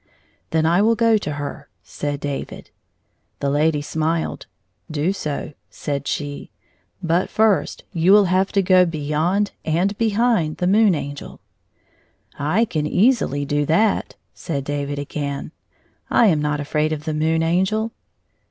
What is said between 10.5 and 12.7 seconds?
the Moon Angel."" I